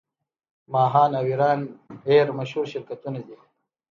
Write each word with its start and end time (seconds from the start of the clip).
ماهان 0.73 1.11
او 1.19 1.25
ایران 1.29 1.59
ایر 2.07 2.27
مشهور 2.37 2.65
شرکتونه 2.73 3.19
دي. 3.27 3.37